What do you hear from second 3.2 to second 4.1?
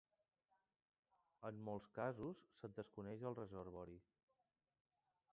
el reservori.